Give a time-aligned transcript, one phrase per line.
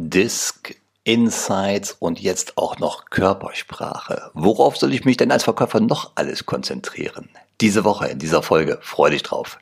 [0.00, 4.30] Disk, Insights und jetzt auch noch Körpersprache.
[4.32, 7.28] Worauf soll ich mich denn als Verkäufer noch alles konzentrieren?
[7.60, 8.78] Diese Woche in dieser Folge.
[8.80, 9.58] Freu dich drauf.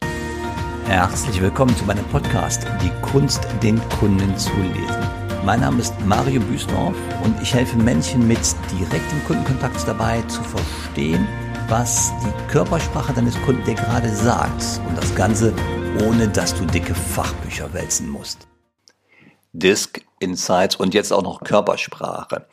[0.85, 5.09] Herzlich willkommen zu meinem Podcast Die Kunst, den Kunden zu lesen.
[5.47, 6.95] Mein Name ist Mario Büsdorf
[7.25, 8.39] und ich helfe Menschen mit
[8.79, 11.27] direktem Kundenkontakt dabei zu verstehen,
[11.69, 15.55] was die Körpersprache deines Kunden dir gerade sagt und das Ganze
[16.07, 18.47] ohne dass du dicke Fachbücher wälzen musst.
[19.59, 22.47] Disk, Insights und jetzt auch noch Körpersprache.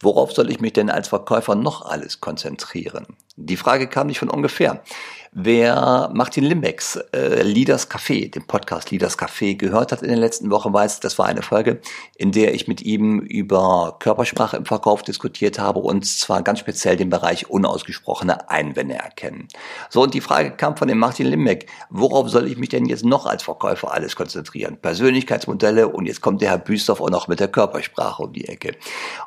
[0.00, 3.06] Worauf soll ich mich denn als Verkäufer noch alles konzentrieren?
[3.36, 4.82] Die Frage kam nicht von ungefähr.
[5.32, 10.50] Wer Martin Limbecks äh, Leaders Café, den Podcast Leaders Café gehört hat in den letzten
[10.50, 11.80] Wochen, weiß, das war eine Folge,
[12.16, 16.96] in der ich mit ihm über Körpersprache im Verkauf diskutiert habe und zwar ganz speziell
[16.96, 19.48] den Bereich unausgesprochene Einwände erkennen.
[19.90, 23.04] So, und die Frage kam von dem Martin Limbeck, worauf soll ich mich denn jetzt
[23.04, 24.78] noch als Verkäufer alles konzentrieren?
[24.80, 28.76] Persönlichkeitsmodelle und jetzt kommt der Herr Büstorf auch noch mit der Körpersprache um die Ecke.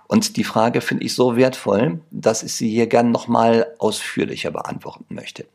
[0.07, 5.05] Und die Frage finde ich so wertvoll, dass ich sie hier gern nochmal ausführlicher beantworten
[5.09, 5.46] möchte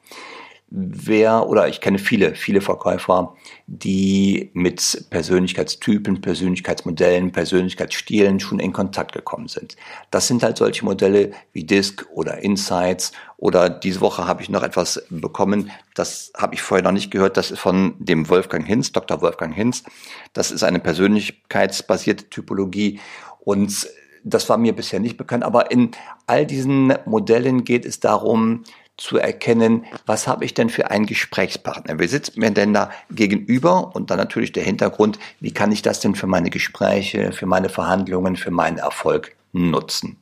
[0.77, 3.37] wer oder ich kenne viele, viele Verkäufer,
[3.69, 9.77] die mit Persönlichkeitstypen, Persönlichkeitsmodellen, Persönlichkeitsstilen schon in Kontakt gekommen sind.
[10.11, 14.65] Das sind halt solche Modelle wie Disk oder Insights oder diese Woche habe ich noch
[14.65, 18.91] etwas bekommen, das habe ich vorher noch nicht gehört, das ist von dem Wolfgang Hinz,
[18.91, 19.23] Dr.
[19.23, 19.85] Wolfgang Hinz.
[20.33, 22.99] Das ist eine persönlichkeitsbasierte Typologie
[23.39, 23.87] und
[24.25, 25.91] das war mir bisher nicht bekannt, aber in
[26.27, 28.65] all diesen Modellen geht es darum,
[28.97, 31.99] zu erkennen, was habe ich denn für einen Gesprächspartner?
[31.99, 33.95] Wer sitzt mir denn da gegenüber?
[33.95, 37.69] Und dann natürlich der Hintergrund, wie kann ich das denn für meine Gespräche, für meine
[37.69, 40.17] Verhandlungen, für meinen Erfolg nutzen?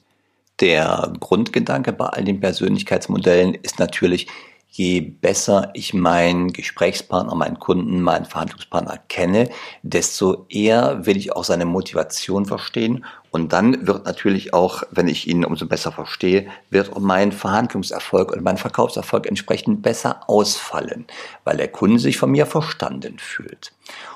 [0.61, 4.29] Der Grundgedanke bei all den Persönlichkeitsmodellen ist natürlich,
[4.75, 9.51] je besser ich meinen Gesprächspartner, meinen Kunden, meinen Verhandlungspartner kenne,
[9.83, 13.05] desto eher will ich auch seine Motivation verstehen.
[13.31, 18.33] Und dann wird natürlich auch, wenn ich ihn umso besser verstehe, wird auch mein Verhandlungserfolg
[18.33, 21.07] und mein Verkaufserfolg entsprechend besser ausfallen,
[21.45, 23.73] weil der Kunde sich von mir verstanden fühlt.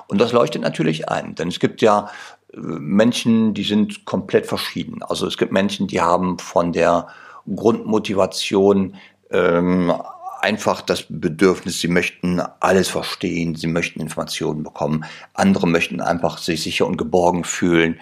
[0.07, 2.09] Und das leuchtet natürlich ein, denn es gibt ja
[2.51, 5.03] äh, Menschen, die sind komplett verschieden.
[5.03, 7.09] Also es gibt Menschen, die haben von der
[7.47, 8.95] Grundmotivation
[9.29, 9.93] ähm,
[10.41, 15.05] einfach das Bedürfnis, sie möchten alles verstehen, sie möchten Informationen bekommen.
[15.33, 17.99] Andere möchten einfach sich sicher und geborgen fühlen.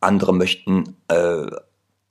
[0.00, 1.46] Andere möchten äh,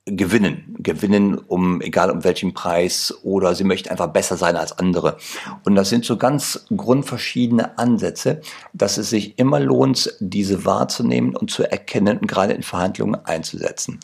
[0.06, 5.16] gewinnen, gewinnen um egal um welchen Preis oder sie möchten einfach besser sein als andere.
[5.64, 8.40] Und das sind so ganz grundverschiedene Ansätze,
[8.72, 13.98] dass es sich immer lohnt, diese wahrzunehmen und zu erkennen und gerade in Verhandlungen einzusetzen.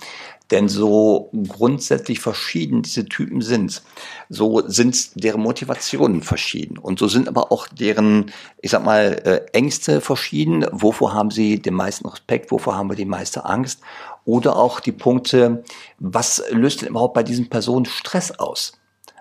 [0.52, 3.82] Denn so grundsätzlich verschieden diese Typen sind,
[4.28, 6.76] so sind deren Motivationen verschieden.
[6.76, 8.30] Und so sind aber auch deren,
[8.60, 10.66] ich sag mal, äh, Ängste verschieden.
[10.70, 12.50] Wovor haben sie den meisten Respekt?
[12.50, 13.80] Wovor haben wir die meiste Angst?
[14.26, 15.64] Oder auch die Punkte,
[15.98, 18.74] was löst denn überhaupt bei diesen Personen Stress aus?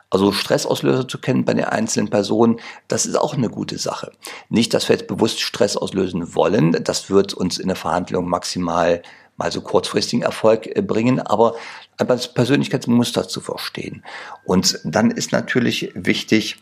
[0.09, 2.59] Also Stressauslöser zu kennen bei den einzelnen Personen,
[2.89, 4.11] das ist auch eine gute Sache.
[4.49, 9.01] Nicht, dass wir jetzt bewusst Stress auslösen wollen, das wird uns in der Verhandlung maximal
[9.41, 11.55] mal so kurzfristigen Erfolg äh, bringen, aber
[11.97, 14.03] das Persönlichkeitsmuster zu verstehen.
[14.45, 16.57] Und dann ist natürlich wichtig,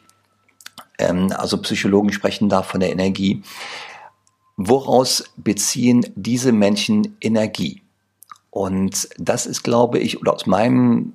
[0.98, 3.44] ähm, also Psychologen sprechen da von der Energie.
[4.56, 7.82] Woraus beziehen diese Menschen Energie?
[8.50, 11.14] Und das ist, glaube ich, oder aus meinem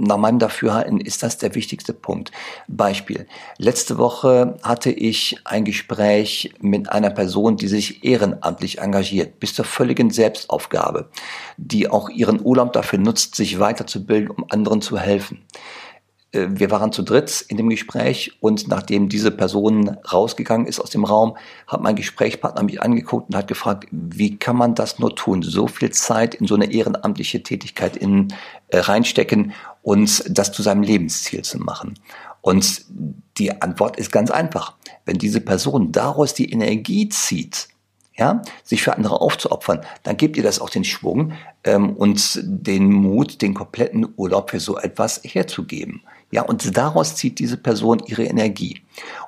[0.00, 2.30] nach meinem Dafürhalten ist das der wichtigste Punkt.
[2.68, 3.26] Beispiel.
[3.58, 9.64] Letzte Woche hatte ich ein Gespräch mit einer Person, die sich ehrenamtlich engagiert, bis zur
[9.64, 11.10] völligen Selbstaufgabe,
[11.56, 15.44] die auch ihren Urlaub dafür nutzt, sich weiterzubilden, um anderen zu helfen.
[16.36, 20.90] Äh, wir waren zu dritt in dem Gespräch und nachdem diese Person rausgegangen ist aus
[20.90, 21.36] dem Raum,
[21.66, 25.66] hat mein Gesprächspartner mich angeguckt und hat gefragt, wie kann man das nur tun, so
[25.66, 28.28] viel Zeit in so eine ehrenamtliche Tätigkeit in,
[28.68, 29.52] äh, reinstecken
[29.82, 31.94] und das zu seinem Lebensziel zu machen.
[32.40, 32.84] Und
[33.38, 34.74] die Antwort ist ganz einfach.
[35.04, 37.68] Wenn diese Person daraus die Energie zieht,
[38.16, 41.32] ja, sich für andere aufzuopfern, dann gibt ihr das auch den Schwung
[41.64, 46.02] ähm, und den Mut, den kompletten Urlaub für so etwas herzugeben.
[46.30, 48.82] Ja, und daraus zieht diese Person ihre Energie.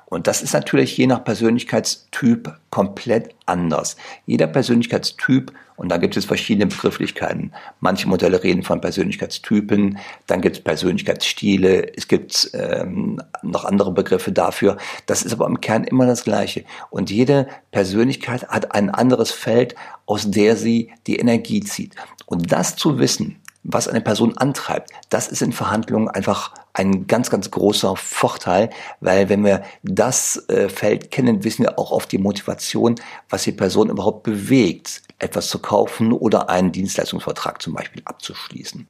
[0.05, 3.95] Und das ist natürlich je nach Persönlichkeitstyp komplett anders.
[4.25, 7.53] Jeder Persönlichkeitstyp, und da gibt es verschiedene Begrifflichkeiten.
[7.79, 9.97] Manche Modelle reden von Persönlichkeitstypen,
[10.27, 14.75] dann gibt es Persönlichkeitsstile, es gibt ähm, noch andere Begriffe dafür.
[15.05, 16.65] Das ist aber im Kern immer das Gleiche.
[16.89, 19.75] Und jede Persönlichkeit hat ein anderes Feld,
[20.05, 21.95] aus der sie die Energie zieht.
[22.25, 27.29] Und das zu wissen, was eine Person antreibt, das ist in Verhandlungen einfach ein ganz,
[27.29, 28.69] ganz großer Vorteil,
[29.01, 32.95] weil wenn wir das äh, Feld kennen, wissen wir auch auf die Motivation,
[33.29, 38.87] was die Person überhaupt bewegt, etwas zu kaufen oder einen Dienstleistungsvertrag zum Beispiel abzuschließen.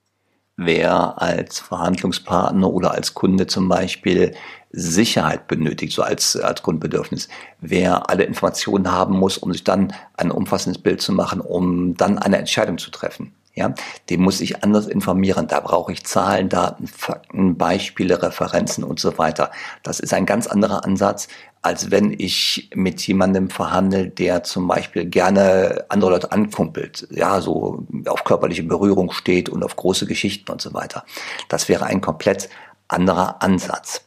[0.55, 4.35] Wer als Verhandlungspartner oder als Kunde zum Beispiel
[4.71, 7.27] Sicherheit benötigt, so als, als Grundbedürfnis,
[7.59, 12.19] wer alle Informationen haben muss, um sich dann ein umfassendes Bild zu machen, um dann
[12.19, 13.73] eine Entscheidung zu treffen ja,
[14.09, 15.47] den muss ich anders informieren.
[15.47, 19.51] Da brauche ich Zahlen, Daten, Fakten, Beispiele, Referenzen und so weiter.
[19.83, 21.27] Das ist ein ganz anderer Ansatz,
[21.61, 27.85] als wenn ich mit jemandem verhandle, der zum Beispiel gerne andere Leute ankumpelt, ja, so
[28.07, 31.03] auf körperliche Berührung steht und auf große Geschichten und so weiter.
[31.49, 32.49] Das wäre ein komplett
[32.87, 34.05] anderer Ansatz.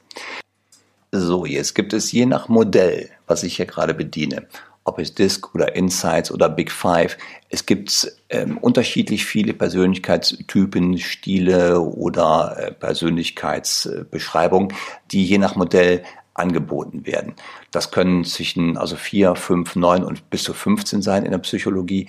[1.13, 4.49] So, jetzt gibt es je nach Modell, was ich hier gerade bediene,
[4.85, 7.17] ob es Disk oder Insights oder Big Five.
[7.49, 14.75] Es gibt ähm, unterschiedlich viele Persönlichkeitstypen, Stile oder äh, Persönlichkeitsbeschreibungen,
[15.11, 16.03] die je nach Modell
[16.35, 17.35] angeboten werden.
[17.71, 22.09] Das können zwischen also vier, fünf, neun und bis zu 15 sein in der Psychologie.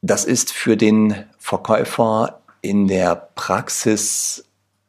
[0.00, 4.47] Das ist für den Verkäufer in der Praxis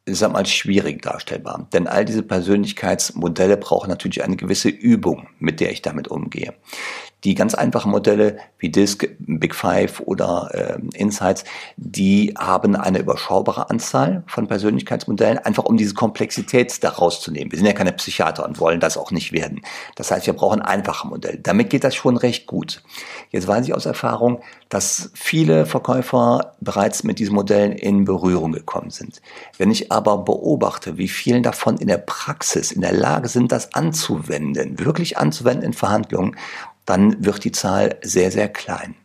[0.10, 1.68] ich sag mal, schwierig darstellbar.
[1.74, 6.54] Denn all diese Persönlichkeitsmodelle brauchen natürlich eine gewisse Übung, mit der ich damit umgehe.
[7.26, 11.44] Die ganz einfachen Modelle wie Disk, Big Five oder äh, Insights,
[11.76, 17.52] die haben eine überschaubare Anzahl von Persönlichkeitsmodellen, einfach um diese Komplexität da rauszunehmen.
[17.52, 19.62] Wir sind ja keine Psychiater und wollen das auch nicht werden.
[19.96, 21.40] Das heißt, wir brauchen einfache Modelle.
[21.40, 22.84] Damit geht das schon recht gut.
[23.32, 28.92] Jetzt weiß ich aus Erfahrung, dass viele Verkäufer bereits mit diesen Modellen in Berührung gekommen
[28.92, 29.22] sind.
[29.58, 33.74] Wenn ich aber beobachte, wie vielen davon in der Praxis in der Lage sind, das
[33.74, 36.36] anzuwenden, wirklich anzuwenden in Verhandlungen,
[36.86, 38.96] dann wird die Zahl sehr, sehr klein.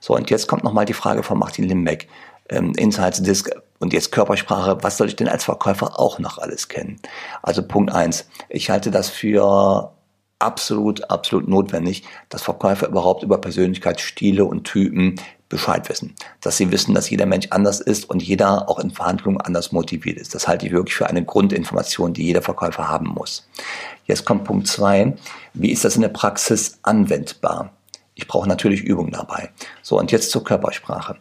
[0.00, 2.08] So, und jetzt kommt nochmal die Frage von Martin Limbeck.
[2.50, 6.68] Ähm, Insights Disk und jetzt Körpersprache, was soll ich denn als Verkäufer auch noch alles
[6.68, 7.00] kennen?
[7.42, 9.92] Also Punkt eins, ich halte das für
[10.38, 15.16] absolut, absolut notwendig, dass Verkäufer überhaupt über Persönlichkeitsstile und Typen
[15.48, 16.14] Bescheid wissen.
[16.40, 20.18] Dass sie wissen, dass jeder Mensch anders ist und jeder auch in Verhandlungen anders motiviert
[20.18, 20.34] ist.
[20.34, 23.48] Das halte ich wirklich für eine Grundinformation, die jeder Verkäufer haben muss.
[24.04, 25.16] Jetzt kommt Punkt zwei.
[25.54, 27.72] Wie ist das in der Praxis anwendbar?
[28.14, 29.50] Ich brauche natürlich Übung dabei.
[29.82, 31.16] So, und jetzt zur Körpersprache.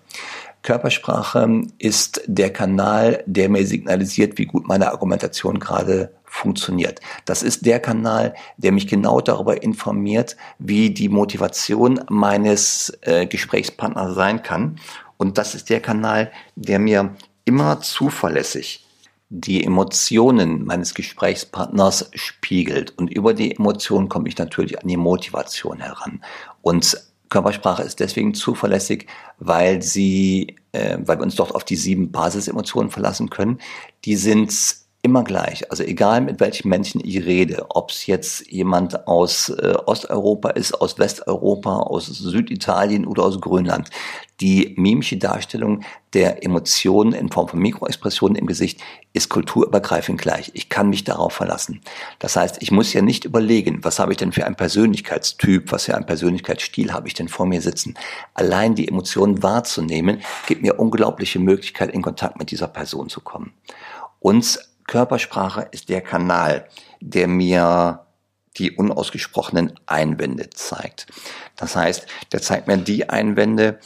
[0.64, 7.02] Körpersprache ist der Kanal, der mir signalisiert, wie gut meine Argumentation gerade funktioniert.
[7.26, 14.16] Das ist der Kanal, der mich genau darüber informiert, wie die Motivation meines äh, Gesprächspartners
[14.16, 14.80] sein kann.
[15.18, 18.86] Und das ist der Kanal, der mir immer zuverlässig
[19.30, 22.98] die Emotionen meines Gesprächspartners spiegelt.
[22.98, 26.24] Und über die Emotionen komme ich natürlich an die Motivation heran.
[26.62, 26.98] Und
[27.30, 29.08] Körpersprache ist deswegen zuverlässig,
[29.38, 33.60] weil sie, äh, weil wir uns dort auf die sieben Basisemotionen verlassen können.
[34.06, 34.54] Die sind
[35.08, 35.72] immer gleich.
[35.72, 40.74] Also egal mit welchen Menschen ich rede, ob es jetzt jemand aus äh, Osteuropa ist,
[40.74, 43.90] aus Westeuropa, aus Süditalien oder aus Grönland,
[44.42, 45.84] die mimische Darstellung
[46.14, 48.82] der Emotionen in Form von Mikroexpressionen im Gesicht
[49.14, 50.52] ist kulturübergreifend gleich.
[50.54, 51.80] Ich kann mich darauf verlassen.
[52.20, 55.86] Das heißt, ich muss ja nicht überlegen, was habe ich denn für einen Persönlichkeitstyp, was
[55.86, 57.96] für einen Persönlichkeitsstil habe ich denn vor mir sitzen.
[58.34, 63.54] Allein die Emotionen wahrzunehmen, gibt mir unglaubliche Möglichkeit, in Kontakt mit dieser Person zu kommen.
[64.20, 66.68] Und Körpersprache ist der Kanal,
[67.02, 68.07] der mir
[68.58, 71.08] die unausgesprochenen Einwände zeigt.
[71.56, 73.80] Das heißt, der zeigt mir die Einwände,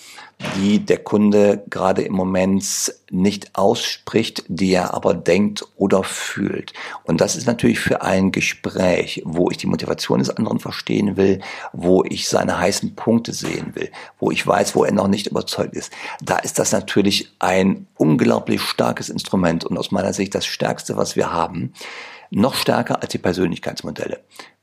[0.56, 6.74] die der Kunde gerade im Moment nicht ausspricht, die er aber denkt oder fühlt.
[7.04, 11.42] Und das ist natürlich für ein Gespräch, wo ich die Motivation des anderen verstehen will,
[11.74, 15.76] wo ich seine heißen Punkte sehen will, wo ich weiß, wo er noch nicht überzeugt
[15.76, 15.92] ist.
[16.22, 21.16] Da ist das natürlich ein unglaublich starkes Instrument und aus meiner Sicht das stärkste, was
[21.16, 21.74] wir haben
[22.32, 24.22] noch stärker als die Persönlichkeitsmodelle.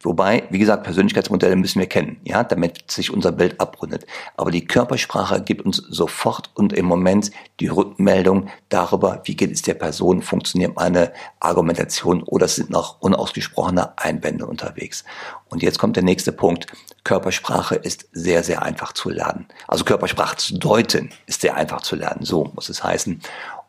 [0.08, 4.06] Wobei, wie gesagt, Persönlichkeitsmodelle müssen wir kennen, ja, damit sich unser Bild abrundet.
[4.38, 9.60] Aber die Körpersprache gibt uns sofort und im Moment die Rückmeldung darüber, wie geht es
[9.60, 15.04] der Person, funktioniert meine Argumentation oder sind noch unausgesprochene Einwände unterwegs.
[15.50, 16.68] Und jetzt kommt der nächste Punkt.
[17.04, 19.46] Körpersprache ist sehr, sehr einfach zu lernen.
[19.66, 22.24] Also Körpersprache zu deuten ist sehr einfach zu lernen.
[22.24, 23.20] So muss es heißen.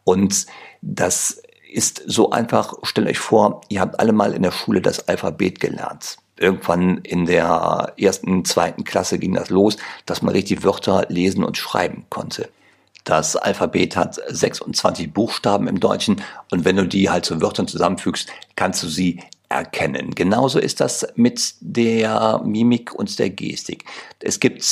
[0.05, 0.45] Und
[0.81, 5.07] das ist so einfach, stellt euch vor, ihr habt alle mal in der Schule das
[5.09, 6.17] Alphabet gelernt.
[6.39, 11.57] Irgendwann in der ersten, zweiten Klasse ging das los, dass man richtig Wörter lesen und
[11.57, 12.49] schreiben konnte.
[13.03, 18.29] Das Alphabet hat 26 Buchstaben im Deutschen und wenn du die halt zu Wörtern zusammenfügst,
[18.55, 19.19] kannst du sie
[19.49, 20.11] erkennen.
[20.15, 23.83] Genauso ist das mit der Mimik und der Gestik.
[24.19, 24.63] Es gibt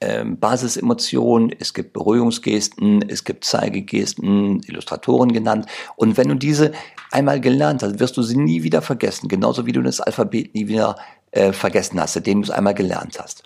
[0.00, 5.66] ähm, Basisemotionen, es gibt Beruhigungsgesten, es gibt Zeigegesten, Illustratoren genannt.
[5.96, 6.72] Und wenn du diese
[7.10, 10.68] einmal gelernt hast, wirst du sie nie wieder vergessen, genauso wie du das Alphabet nie
[10.68, 10.96] wieder
[11.30, 13.44] äh, vergessen hast, seitdem du es einmal gelernt hast.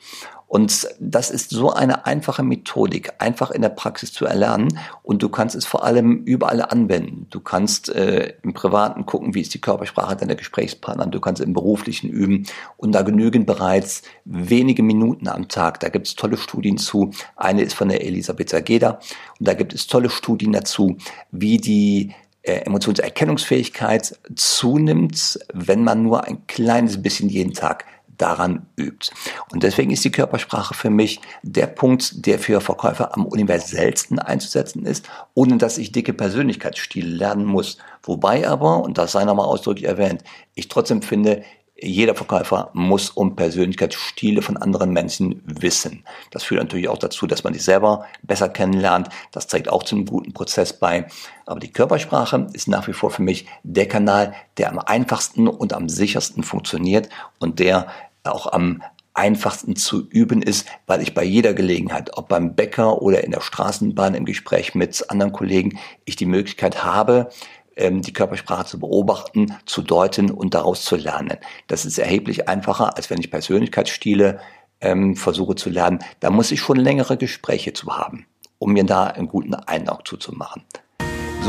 [0.48, 4.80] Und das ist so eine einfache Methodik, einfach in der Praxis zu erlernen.
[5.02, 7.26] Und du kannst es vor allem überall anwenden.
[7.28, 11.06] Du kannst äh, im Privaten gucken, wie ist die Körpersprache deiner Gesprächspartner.
[11.06, 12.46] Du kannst im Beruflichen üben.
[12.78, 15.80] Und da genügen bereits wenige Minuten am Tag.
[15.80, 17.10] Da gibt es tolle Studien zu.
[17.36, 19.00] Eine ist von der Elisabeth Sageda.
[19.38, 20.96] Und da gibt es tolle Studien dazu,
[21.30, 27.84] wie die äh, Emotionserkennungsfähigkeit zunimmt, wenn man nur ein kleines bisschen jeden Tag
[28.18, 29.10] daran übt.
[29.50, 34.84] Und deswegen ist die Körpersprache für mich der Punkt, der für Verkäufer am universellsten einzusetzen
[34.84, 37.78] ist, ohne dass ich dicke Persönlichkeitsstile lernen muss.
[38.02, 40.22] Wobei aber, und das sei nochmal ausdrücklich erwähnt,
[40.54, 41.44] ich trotzdem finde,
[41.80, 46.04] jeder Verkäufer muss um Persönlichkeitsstile von anderen Menschen wissen.
[46.32, 49.08] Das führt natürlich auch dazu, dass man sich selber besser kennenlernt.
[49.30, 51.06] Das trägt auch zu einem guten Prozess bei.
[51.46, 55.72] Aber die Körpersprache ist nach wie vor für mich der Kanal, der am einfachsten und
[55.72, 57.08] am sichersten funktioniert
[57.38, 57.86] und der
[58.28, 58.82] auch am
[59.14, 63.40] einfachsten zu üben ist, weil ich bei jeder Gelegenheit, ob beim Bäcker oder in der
[63.40, 67.28] Straßenbahn im Gespräch mit anderen Kollegen, ich die Möglichkeit habe,
[67.76, 71.38] ähm, die Körpersprache zu beobachten, zu deuten und daraus zu lernen.
[71.66, 74.40] Das ist erheblich einfacher, als wenn ich Persönlichkeitsstile
[74.80, 75.98] ähm, versuche zu lernen.
[76.20, 78.26] Da muss ich schon längere Gespräche zu haben,
[78.58, 80.64] um mir da einen guten Eindruck zuzumachen.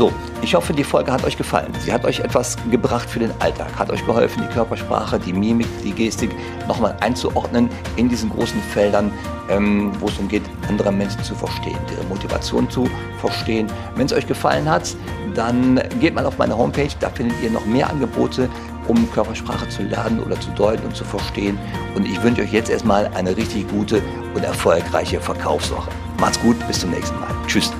[0.00, 1.74] So, ich hoffe, die Folge hat euch gefallen.
[1.78, 5.66] Sie hat euch etwas gebracht für den Alltag, hat euch geholfen, die Körpersprache, die Mimik,
[5.84, 6.30] die Gestik
[6.66, 9.12] nochmal einzuordnen in diesen großen Feldern,
[9.50, 12.88] ähm, wo es darum geht, andere Menschen zu verstehen, ihre Motivation zu
[13.18, 13.66] verstehen.
[13.94, 14.96] Wenn es euch gefallen hat,
[15.34, 18.48] dann geht mal auf meine Homepage, da findet ihr noch mehr Angebote,
[18.88, 21.58] um Körpersprache zu lernen oder zu deuten und zu verstehen.
[21.94, 24.00] Und ich wünsche euch jetzt erstmal eine richtig gute
[24.32, 25.90] und erfolgreiche Verkaufswoche.
[26.18, 27.28] Macht's gut, bis zum nächsten Mal.
[27.46, 27.70] Tschüss.